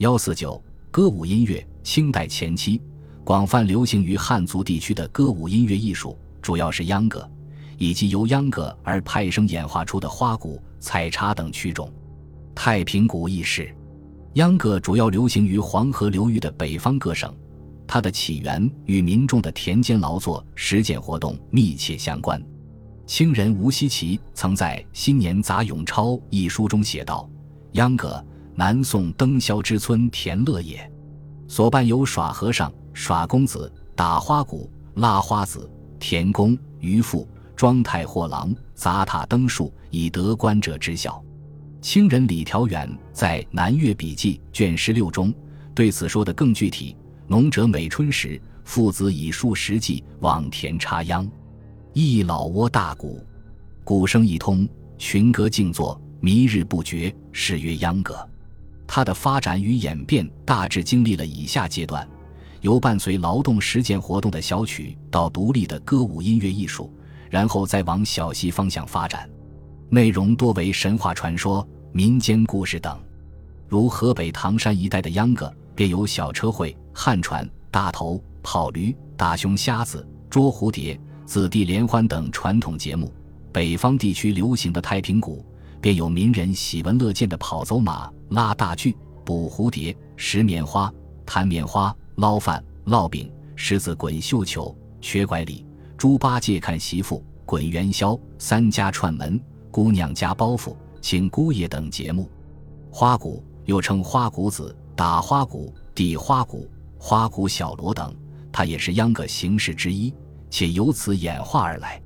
[0.00, 0.58] 幺四九
[0.90, 2.80] 歌舞音乐，清代前期
[3.22, 7.30] 广泛流行于汉族地区的歌舞音乐艺术，主要是秧歌，
[7.76, 11.92] 以及由秧歌而派生演化出的花鼓、采茶等曲种。
[12.54, 13.76] 太平鼓亦是。
[14.32, 17.30] 秧歌主要流行于黄河流域的北方各省，
[17.86, 22.42] 它的起源与民众的田间劳作、实践活动密切相关。
[23.04, 27.28] 清人吴锡奇曾在《新年杂咏钞》一书中写道
[27.72, 28.24] ：“秧歌，
[28.54, 30.90] 南宋登霄之村田乐也，
[31.48, 37.26] 所伴有耍和尚、耍公子、打花鼓、拉花子、田公、渔妇、
[37.56, 41.22] 庄太货郎、砸塔登树，以得观者知晓。”
[41.80, 45.32] 清人李调远在《南越笔记》卷十六中
[45.74, 46.94] 对此说得更具体：
[47.26, 51.26] 农者每春时，父子以数十计往田插秧，
[51.94, 53.24] 一老窝大鼓，
[53.82, 58.28] 鼓声一通，群歌静坐，弥日不绝，是曰秧歌。
[58.92, 62.04] 它的发展与演变大致经历了以下阶段：
[62.60, 66.92] 由伴随劳动实践活动的小曲，到独立的歌舞音乐艺术，
[67.30, 69.30] 然后再往小戏方向发展。
[69.90, 73.00] 内容多为神话传说、民间故事等，
[73.68, 83.06] 如河北唐山一带的秧歌，便有小车会、旱船、大头、跑驴、打熊瞎子、捉蝴蝶、子弟联欢等传统节目；
[83.52, 85.46] 北方地区流行的太平鼓，
[85.80, 90.92] 便有民人喜闻乐见的跑走马、拉大锯、捕蝴蝶、拾棉花、
[91.24, 99.40] 弹棉花、捞饭、烙饼、狮子滚绣球、瘸拐礼、猪八戒看媳妇、滚元宵、三家串门。
[99.72, 102.28] 姑娘家包袱、请姑爷等节目，
[102.90, 108.12] 花鼓又称花鼓子、打花鼓、抵花鼓、花鼓小锣等，
[108.50, 110.12] 它也是秧歌形式之一，
[110.50, 112.02] 且由此演化而来。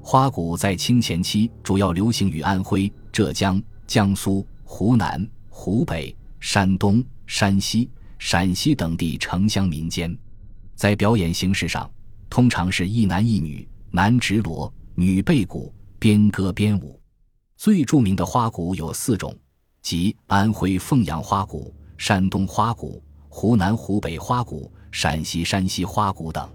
[0.00, 10.16] 花鼓在清前期主要流行于安徽、浙江、江苏、湖南、湖北、山东、山西、陕西等地城乡民间，
[10.74, 11.90] 在表演形式上，
[12.30, 16.98] 通常是一男一女，男执锣，女背鼓，边歌边舞。
[17.56, 19.36] 最著名的花鼓有四种，
[19.82, 26.48] 即安徽凤阳花鼓、山东花鼓、湖南、湖北花鼓、陕西、山西花鼓等。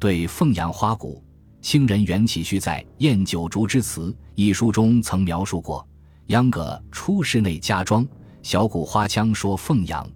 [0.00, 1.22] 对凤阳花鼓，
[1.60, 5.86] 清人袁启虚在《宴九竹之词》一书中曾描述过：
[6.26, 8.04] 秧歌出室内家庄，
[8.42, 10.06] 小鼓花腔说凤阳。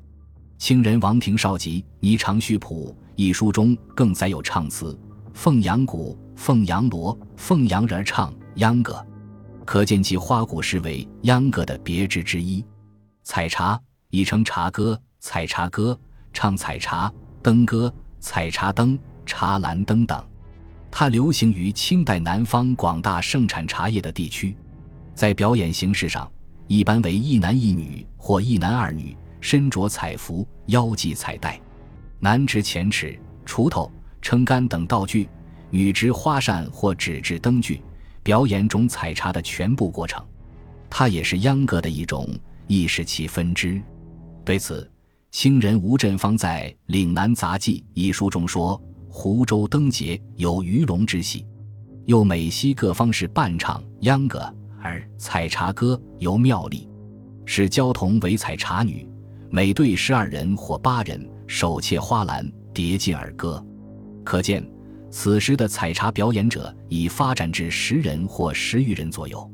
[0.58, 4.98] 清人王庭绍集《霓裳序谱》一书中更载有唱词：
[5.32, 9.04] 凤阳鼓、凤阳锣、凤阳人唱秧歌。
[9.64, 12.64] 可见其花鼓是为秧歌的别致之一。
[13.22, 15.98] 采茶亦称茶歌、采茶歌、
[16.32, 17.12] 唱采茶、
[17.42, 20.24] 灯歌、采茶灯、茶篮灯等。
[20.90, 24.56] 它流行于清代南方广大盛产茶叶的地区。
[25.14, 26.30] 在表演形式上，
[26.66, 31.60] 一般为一男一女或一男二女，身着彩服，腰系彩带，
[32.20, 33.90] 男执前尺、锄头、
[34.20, 35.28] 撑杆等道具，
[35.70, 37.82] 女执花扇或纸质灯具。
[38.22, 40.20] 表演种采茶的全部过程，
[40.90, 42.28] 它也是秧歌的一种，
[42.66, 43.80] 亦是其分支。
[44.44, 44.90] 对此，
[45.30, 51.46] 清人吴振芳在《岭南杂记》一书中说：“湖州灯节有鱼龙之戏，
[52.06, 54.52] 又美西各方是伴唱秧歌，
[54.86, 56.88] 而采茶歌由妙丽，
[57.44, 59.08] 是交童为采茶女，
[59.50, 63.64] 每队十二人或八人，手切花篮，叠进而歌。”
[64.24, 64.64] 可见。
[65.08, 69.50] 此时的采茶表演者已发展至十人或十余人左右。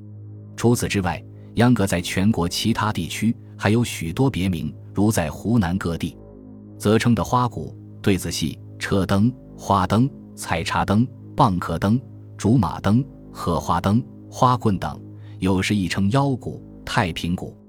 [0.56, 1.22] 除此之外，
[1.54, 6.16] 秧歌在全国其他地区还有许多别名，如在湖南各地，
[6.78, 11.06] 则称的花鼓、对子戏、车灯、花灯、采茶灯、
[11.36, 12.00] 蚌壳灯、
[12.36, 14.98] 竹马灯、荷花灯、花棍等；
[15.42, 17.61] 有时亦称腰鼓、太平鼓。